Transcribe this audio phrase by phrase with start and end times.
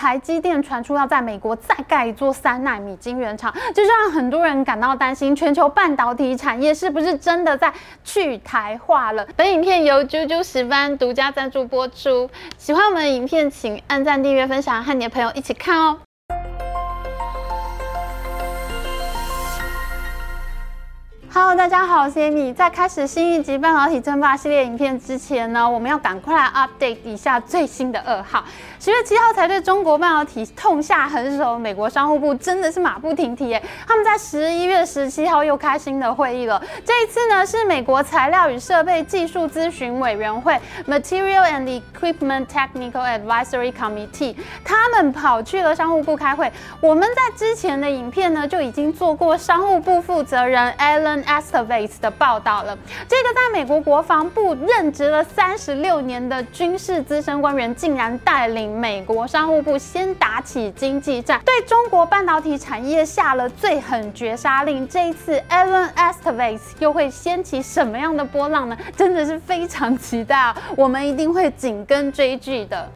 [0.00, 7.70] 台积电传出要在美国再盖一座三纳米晶圆厂，就让很多人感到担心，全球半导体产业是不是真的在
[8.02, 9.26] 去台化了？
[9.36, 15.98] 本影片由啾啾十班独家赞助播出，喜欢我们的影片请按赞、订阅、分享，和你的朋友一起看哦。
[21.32, 22.52] Hello，大家好，我是 Amy。
[22.52, 28.42] 在开始新一集半导体争霸系列影片之前呢，我们要赶快来 update 一下最新的噩耗。
[28.80, 33.62] 十月七号才对中国半导体痛下狠手，美国商务部真的是马不停蹄耶！
[33.86, 36.60] 他们在十一月十七号又开新的会议了。
[36.84, 46.50] 这一次呢，是美国材料与设备技术咨询委员会 （Material and Equipment Technical Advisory Committee），他们跑去了商务部开会。
[46.80, 51.19] 我们在之前的影片呢，就已经做过商务部负责人 Alan。
[51.24, 52.76] Estevez 的报道了，
[53.08, 64.86] 这个在美国国防部任职了三十六年的军事资深官员，竟然带领美国商务部先打起经济战，对中国半导体产业下了最狠绝杀令。
[64.88, 68.76] 这一次，Alan Estevez 又会掀起什么样的波浪呢？
[68.96, 70.56] 真的是非常期待啊！
[70.76, 72.90] 我们一定会紧跟追剧的。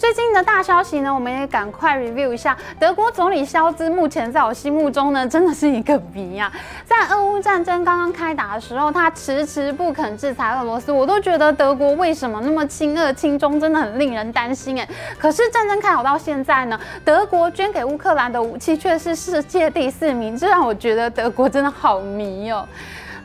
[0.00, 2.56] 最近的大消息呢，我们也赶快 review 一下。
[2.78, 6.50] 德国总理肖兹目前在我心目中呢，真的是一个谜啊！
[6.86, 14.88] 在俄乌战争刚刚开打的时候，他迟迟不肯制裁俄罗斯，我都觉得德国为什么那么亲俄亲中，真的很令人担心哎。
[15.18, 22.66] 可是战争开打到现在呢，德国捐给乌克兰的武器却是世界第四名，这让我觉得德国真的好迷哦。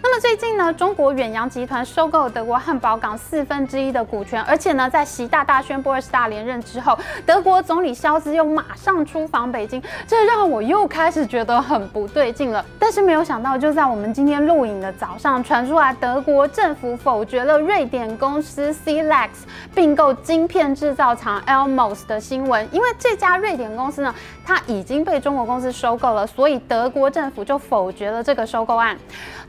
[0.07, 12.63] 那么最近呢，中国远洋集团收购德国汉堡港四分之一的股权，而且呢，在习大大宣布二十大连任之后，德国总理肖兹又马上出访北京，这让我又开始觉得很不对劲了。
[12.77, 24.13] 但是没有想到，就在我们今天录影的早上，传出来德国政府否决了瑞典公司 c l e x 并购晶片制造厂 Elmos 的新闻，因为这家瑞典公司呢，
[24.45, 28.95] 它已经被中国公司收购了，所以德国政府就否决了这个收购案。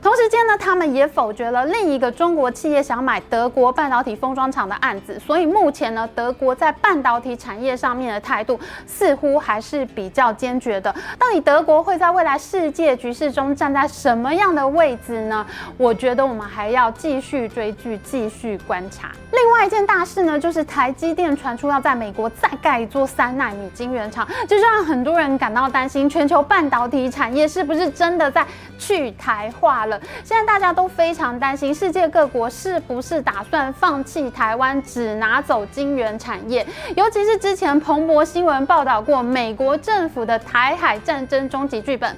[0.01, 0.46] 同时间。
[0.47, 10.89] 那他们也否决了另一个中国企业想买德国半导体封装厂的案子，所以目前呢，德国在半导体产业上面的态度似乎还是比较坚决的。
[11.19, 15.45] 到底德国会在未来世界局势中站在什么样的位置呢？
[15.77, 19.11] 我觉得我们还要继续追剧，继续观察。
[19.33, 28.45] 另外一件大事呢，就是台积电传出要在美国再盖一座三纳米晶圆厂，这就让很多人感到担心，全球半导体产业是不是真的在
[28.79, 29.99] 去台化了？
[30.23, 36.63] 现但大家都非常担心，世界各国是不是打算放弃台湾，只拿走金圆产业？
[36.95, 42.15] 尤其是之前彭博新闻报道过，美国政府的台海战争终极剧本。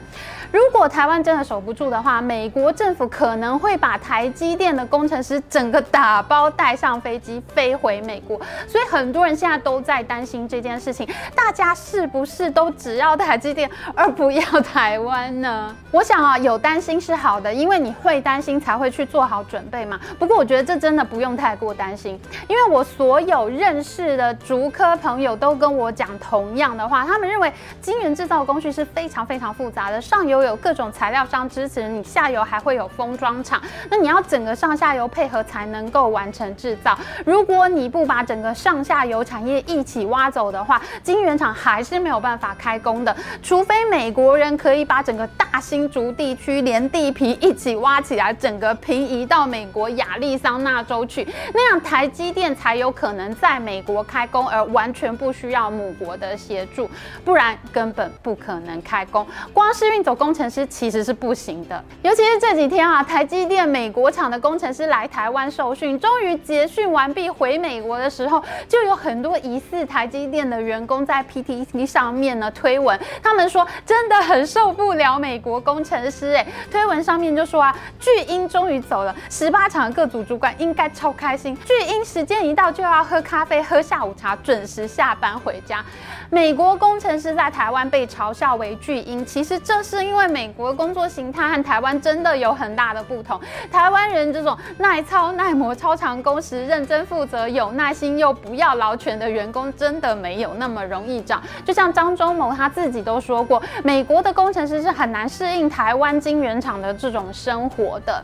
[0.52, 8.40] 如果台湾真的守不住的话，美国政府可能会把台积电的工程师整个打包带上飞机飞回美国。
[8.68, 15.76] 所以很多人现在都在担心这件事情，大家是不是都只要台积电而不要台湾呢？
[15.92, 20.00] 我想啊，有担心是好的，因为你会担心才会去做好准备嘛。
[20.18, 30.39] 不过我觉得这真的不用太过担心，因为我所有认识的竹科朋友都跟我讲同样的话，他们认为晶圆制造工序是非常非常复杂的，上游。
[30.44, 36.98] 有各种材料商支持，你下游还会有封装厂，那你要整个上下游配合才能够完成制造。
[37.26, 43.16] 如果你不把整个上下游产业一起挖走的话，晶圆厂还是没有办法开工的。
[43.44, 56.90] 除非美国人可以把整个大新竹地区连地皮一起挖起来，整个平移到美国亚利桑那州去，那样台积电才有可能在美国开工，而完全不需要母国的协助，
[57.26, 59.28] 不然根本不可能开工。
[59.54, 60.29] 光是运走工。
[60.30, 85.84] 工程师其实是不行的，尤其是这几天啊，台积电美国厂的工程师来台湾受训，终于结训完毕回美国的时候，就有很多疑似台积电的员工在 PTT 上面呢推文，他们说真的很受不了美国工程师，哎，推文上面就说啊，巨婴终于走了，十八厂各组主管应该超开心，巨婴时间一到就要喝咖啡、喝下午茶，准时下班回家。
[86.30, 90.30] 美国工程师在台湾被嘲笑为巨婴，其实这是因为。
[90.30, 93.40] 美国工作形态和台湾真的有很大的不同，
[93.72, 101.42] 台湾人这种耐操耐磨、超长工时、认真负责、有耐心又不要劳权的员工，真的没有那么容易找。
[101.66, 108.24] 就像张忠谋他自己都说过，美国的工程师是很难适应台湾晶圆厂的这种生活的。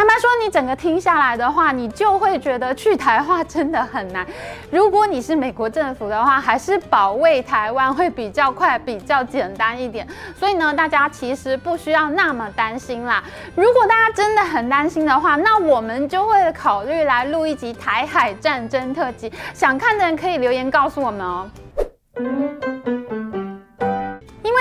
[0.00, 4.26] 坦白说，你整个听下来的话，你就会觉得去台化真的很难。
[4.70, 10.08] 如果你是美国政府的话，还是保卫台湾会比较快、比较简单一点。
[10.34, 13.22] 所以呢，大家其实不需要那么担心啦。
[13.54, 19.30] 如果大家真的很担心的话，那我们就会考虑来录一集台海战争特辑。
[19.52, 21.50] 想看的人可以留言告诉我们哦。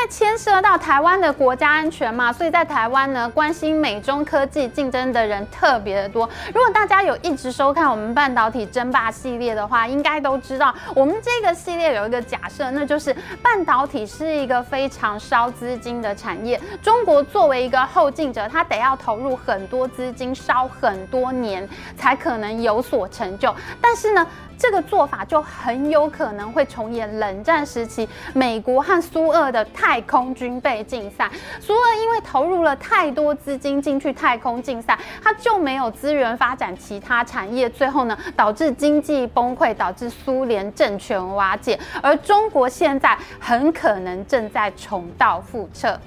[0.10, 6.28] 牵涉到台湾的国家安全嘛，所以在台湾呢，关心美中科技竞争的人特别的多。
[6.48, 16.60] 如果大家有一直收看我们半导体争霸系列的话，应该都知道，我们这个系列有一个假设，那就是半导体是一个非常烧资金的产业。
[16.82, 23.54] 中国作为一个后进者，他得要投入很多资金，烧很多年才可能有所成就。
[23.80, 24.26] 但是呢？
[24.60, 31.32] 这个做法就很有可能会重演冷战时期美国和苏俄的太空军备竞赛。
[31.62, 41.80] 苏俄因为投入了太多资金进去太空竞赛，它就没有资源发展其他产业，最后呢导致经济崩溃，导致苏联政权瓦解。
[42.04, 45.98] 而中国现在很可能正在重蹈覆辙。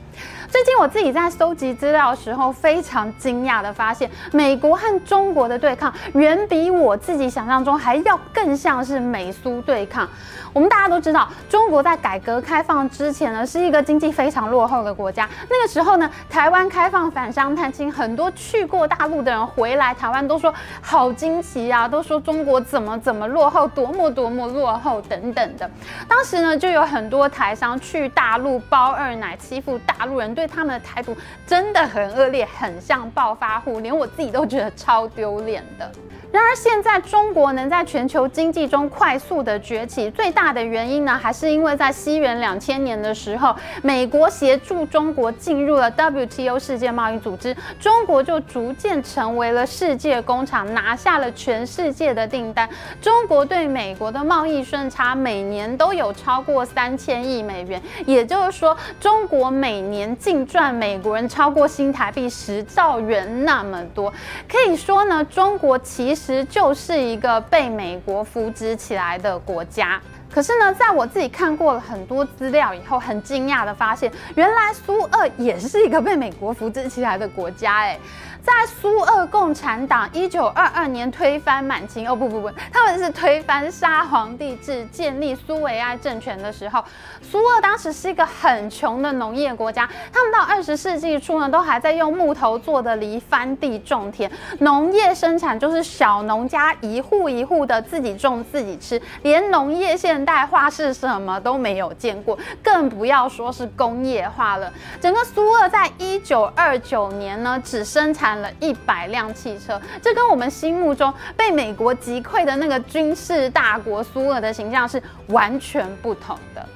[0.50, 10.09] 最近我自己在搜集资料的时候，非常惊讶的发现，美国和中国的对抗远比我自己想象中还要更像是美苏对抗。
[10.53, 15.26] 我们大家都知道，中国在改革开放之前呢，是一个经济非常落后的国家。
[15.49, 25.70] 那个时候呢，台湾开放返乡探亲，很多去过大陆的人回来台湾都说好惊奇啊，都说中国怎么怎么落后，多么多么落后等等的。
[26.06, 31.16] 当时呢，就有很多台商去大陆包二奶，欺负大陆人，对他们的态度
[31.46, 35.90] 真的很恶劣，很像暴发户，连我自己都觉得超丢脸的。
[36.32, 52.66] 然而，现在中国能在全球经济中快速的崛起，最大的原因呢，还是因为在西元两千年的时候，美国协助中国进入了 WTO 世界贸易组织，中国就逐渐成为了世界工厂，拿下了全世界的订单。
[53.02, 64.12] 中国对美国的贸易顺差每年都有超过三千亿美元，也就是说，中国每年年净赚美国人超过新台币十兆元那么多。
[64.49, 65.79] 可以说呢，中国。
[65.83, 70.00] 其实就是一个被美国扶植起来的国家。
[70.32, 77.76] 可是呢，在我自己看过了很多资料以后，很惊讶的发现，原来苏俄也是一个被美国扶植起来的国家。
[77.76, 77.99] 哎。
[78.44, 86.85] 在苏俄共产党一九二二年推翻满清，哦不不不，他们是推翻沙皇帝制，建立苏维埃政权的时候，
[87.23, 89.88] 苏俄当时是一个很穷的农业国家。
[90.12, 94.28] 他们到二十世纪初呢，都还在用木头做的犁翻地种田，
[94.58, 104.73] 农业生产就是小农家一户一户的自己种自己吃，连农业代化是什么都没有见过，更不要说是工业化了。
[105.01, 108.33] 整个苏俄在一九二九年呢，只生产。
[108.33, 116.67] 了一百辆汽车，这跟我们心目中被美国击溃的那个军事大国苏俄的形象是完全不同的。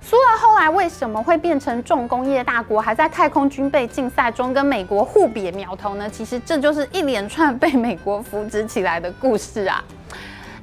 [0.00, 6.10] 苏俄后来为什么会变成重工业大国，还在太空军备竞赛中跟美国互别苗头呢？
[6.10, 9.82] 其实这就是一连串被美国扶植起来的故事啊。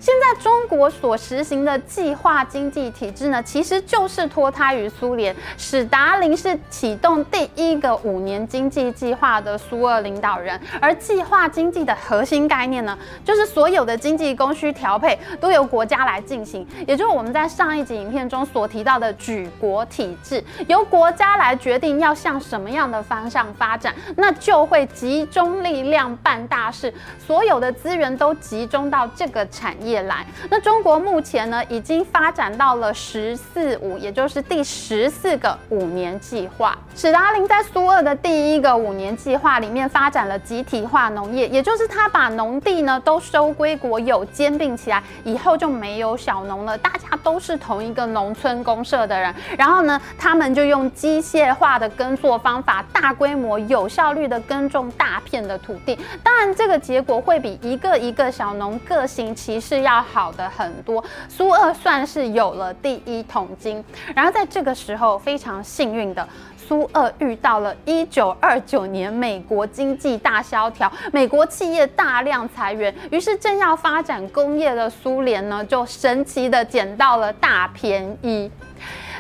[0.01, 5.33] 现在中国所实行的计划经济体制呢，其实就是脱胎于苏联。
[5.59, 29.90] 史达林是启动第一个五年经济计划的苏俄领导人，而计划经济的核心概念呢，就是所有的经济供需调配都由国家来进行，也就是我们在上一集影片中所提到的举国体制，由国家来决定要向什么样的方向发展，那就会集中力量办大事，所有的资源都集中到这个产业。
[29.99, 36.77] 来，那中国目前呢已经发展到了“十四五”，也就是第十四个五年计划。
[36.95, 49.33] 史达林在苏俄的第一个五年计划里面发展了集体化农业，也就是他把农地呢都收归国有，兼并起来，以后就没有小农了，大家都是同一个农村公社的人。
[49.57, 55.98] 然后呢，他们就用机械化的耕作方法，大规模有效率的耕种大片的土地。
[56.24, 59.80] 当然，这个结果会比一个一个小农各行其事。
[59.81, 63.83] 要好的很多，苏二算是有了第一桶金。
[64.15, 78.50] 然后在这个时候，非常幸运的，苏二遇到了一九二九年美国经济大萧条，美国企业大量裁员，于是正要发展工业的苏联呢，就神奇的捡到了大便宜。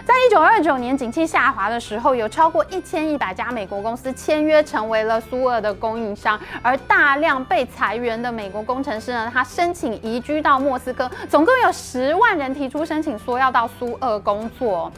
[0.03, 14.91] 在一九二九年景气下滑的时候，有超过一千一百家美国公司签约成为了苏俄的供应商，而大量被裁员的美国工程师呢，他申请移居到莫斯科，总共有十万人提出申请说要到苏俄工作。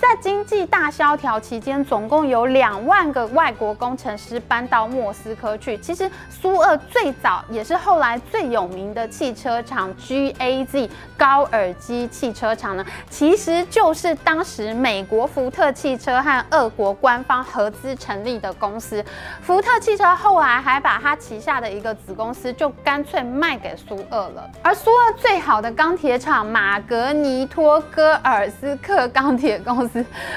[0.00, 5.76] 在经济大萧条期间，总共有两万个外国工程师搬到莫斯科去。
[5.76, 10.88] 其实苏俄最早也是后来最有名的汽车厂 GAZ
[11.18, 19.04] 高尔基汽车厂呢，其实就是当时美国福特汽车和俄国官方合资成立的公司。
[19.42, 24.50] 福特汽车后来还把它旗下的一个子公司就干脆卖给苏俄了。
[24.62, 29.89] 而苏俄最好的钢铁厂马格尼托戈尔斯克钢铁公司。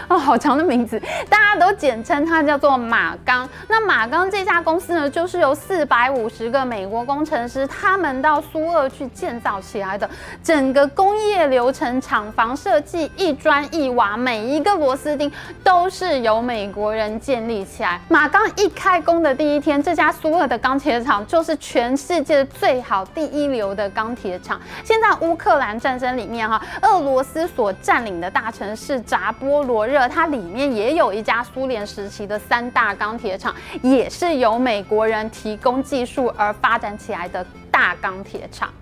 [0.08, 3.48] 哦，好长的名字，大家都简称它叫做马钢。
[3.68, 10.10] 那马钢这家公司呢，就是由四百五十个美国工程师他们到苏俄去建造起来的。
[10.44, 15.32] 整个工业流程、厂房设计、一砖一瓦，每一个螺丝钉
[15.64, 18.00] 都是由美国人建立起来。
[18.10, 24.60] 马钢一开工的第一天，这家苏俄的钢铁厂就是全世界最好、第一流的钢铁厂。
[24.84, 38.74] 现在乌克兰战争里面，哈，俄罗斯所占领的大城市扎波罗热，它里面也有一家苏联时期的三大钢铁厂，也是由美国人提供技术而发展起来的大钢铁厂。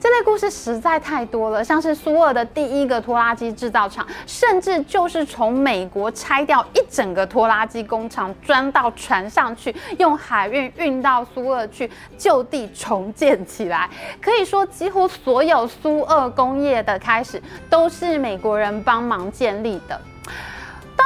[0.00, 13.90] 这类故事实在太多了，像是苏俄的第一个拖拉机制造厂，甚至就是从美国拆掉一整个拖拉机工厂，装到船上去，用海运运到苏俄去，就地重建起来。
[14.20, 20.00] 可以说，几乎所有苏俄工业的开始，都是美国人帮忙建立的。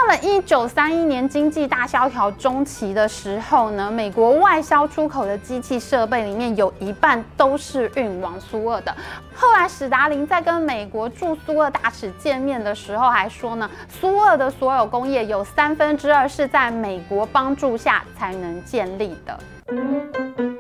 [0.03, 8.93] 到了一九三一年经济大萧条中期的时候呢，美国外销出口的机器设备里面有一半都是运往苏俄的。
[9.33, 20.52] 后来史达林在跟美国驻苏俄大使见面的时候还说呢，苏俄的所有工业有三分之二是在美国帮助下才能建立的。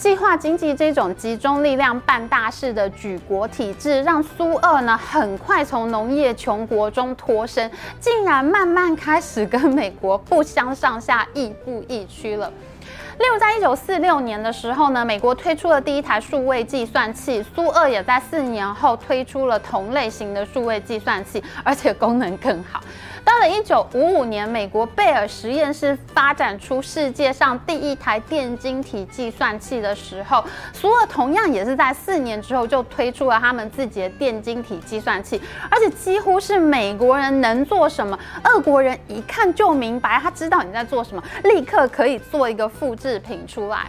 [0.00, 12.50] 计划经济这种集中力量办大事的举国体制，让苏俄呢很快从农业穷国中脱身，竟然慢慢开始跟美国不相上下、亦步亦趋了。
[13.18, 22.80] 例如，在一九四六年的时候呢，美国推出了第一台数位计算器，苏俄也在四年后推出了同类型的数位计算器，而且功能更好。
[23.24, 43.86] 到了一九五五年，美国贝尔实验室发展出世界上第一台电晶体计算器的时候，苏尔同样也是在四年之后就推出了他们自己的电晶体计算器，而且几乎是美国人能做什么，俄国人一看就明白，他知道你在做什么，立刻可以做一个复制品出来。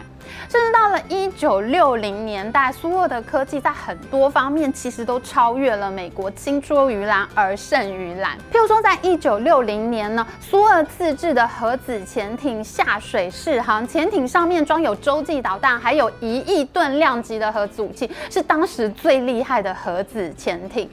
[0.48, 8.36] 甚至到了一九六零年代，苏俄的科技在很多方面其实都超越了美国，青出于蓝而胜于蓝。
[8.52, 20.88] 譬如说，在一九六零年呢，苏俄自制的核子潜艇下水试航，潜艇上面装有洲际导弹，还有一亿吨量级的核子武器，是当时最厉害的核子潜艇。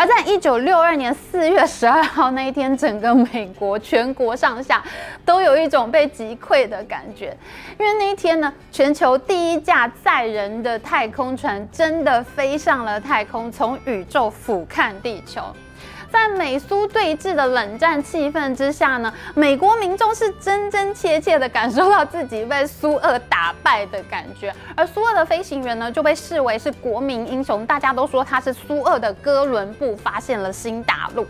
[0.00, 4.82] 而在一九六二年四月十二号那一天，整个美国全国上下
[5.26, 7.36] 都有一种被击溃的感觉，
[7.78, 15.42] 因为那一天呢，全球第一架载人的太空船真的飞上了太空，从宇宙俯瞰地球。
[16.10, 31.26] 在美苏对峙的冷战气氛之下呢，美国民众是真真切切的感受到自己被苏俄打败的感觉，而苏俄的飞行员呢就被视为是国民英雄，大家都说他是苏俄的哥伦布发现了新大陆。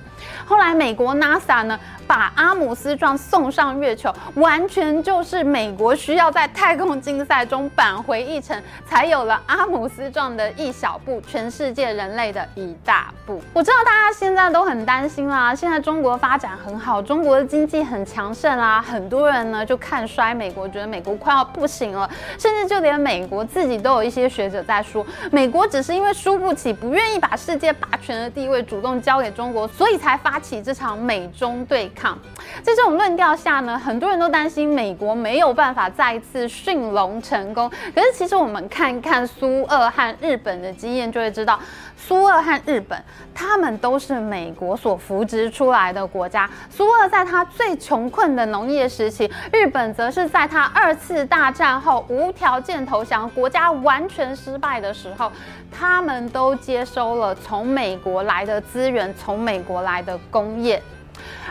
[0.47, 13.43] 后来美国 NASA 呢把阿姆斯壮送上月球，完全就是美国需要在太空竞赛中扳回一城，才有了阿姆斯壮的一小步，全世界人类的一大步。
[13.53, 14.70] 我知道大家现在都很。
[14.71, 15.53] 很担心啦！
[15.53, 22.09] 现在中国发展很好，中国的经济很强盛啦，很多人呢就看衰美国，觉得美国快要不行了，
[22.39, 32.17] 甚至就连美国自己都有一些学者在说，美国只是因为输不起，不愿意把世界霸权的地位主动交给中国，所以才发起这场美中对抗。
[32.62, 37.69] 在这种论调下呢，很多人都担心美国没有办法再一次驯龙成功。
[37.93, 41.59] 可是其实我们看看苏俄和日本的经验，就会知道。
[42.00, 43.00] 苏俄和日本，
[43.35, 46.49] 他们都是美国所扶植出来的国家。
[46.71, 55.30] 苏俄在他最穷困的农业时期，日本则是在他二次大战后无条件投降、国家完全失败的时候，
[55.71, 60.83] 他们都接收了从美国来的资源，从美国来的工业。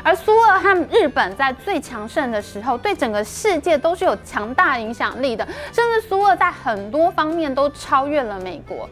[0.02, 8.90] 而苏俄和日本在最强盛的时候，对整个世界都是有强大影响力的，甚至苏俄在很多方面都超越了美国。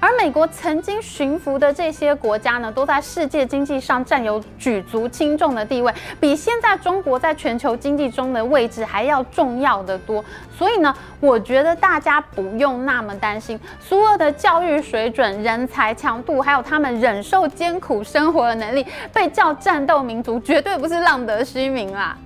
[0.00, 10.24] 而美国曾经驯服的这些国家呢，都在世界经济上占有举足轻重的地位，比现在中国在全球经济中的位置还要重要的多。
[10.56, 22.16] 所以呢，我觉得大家不用那么担心苏俄的教育水准、人才强度，还有他们忍受艰苦生活的能力，被叫战斗民族，绝对不是浪得虚名啦。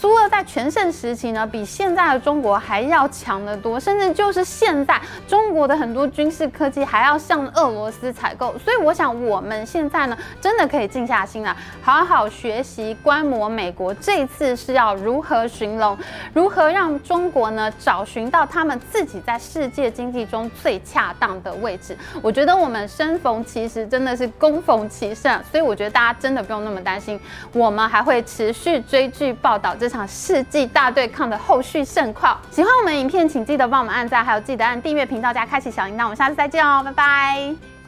[0.00, 8.56] 苏俄在全盛时期呢，比现在的中国还要强得多，甚至就是现在中国的很多军事科技还要向俄罗斯采购。
[8.56, 15.94] 所以我想，我们现在呢，真的可以静下心来，好好学习观摩美国这次是要如何寻龙，
[16.32, 21.94] 如何让中国呢找寻到他们自己在世界经济中最恰当的位置。
[22.22, 27.20] 我觉得我们生逢其时，真的是攻逢其胜，所以我觉得大家真的不用那么担心，
[27.52, 29.89] 我们还会持续追剧报道这。
[29.90, 36.04] 场世纪大对抗的后续盛况，喜欢我们影片，请记得帮我们按赞，还有记得按订阅频道加开启小铃铛。
[36.04, 37.79] 我们下次再见哦，拜拜。